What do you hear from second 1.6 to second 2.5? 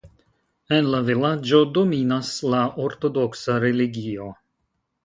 dominas